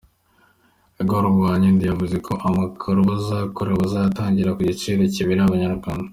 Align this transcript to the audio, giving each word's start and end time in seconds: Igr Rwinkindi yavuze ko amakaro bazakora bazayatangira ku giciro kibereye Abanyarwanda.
Igr 1.01 1.23
Rwinkindi 1.29 1.83
yavuze 1.89 2.15
ko 2.27 2.33
amakaro 2.49 2.99
bazakora 3.09 3.71
bazayatangira 3.81 4.55
ku 4.55 4.61
giciro 4.69 5.01
kibereye 5.13 5.45
Abanyarwanda. 5.49 6.09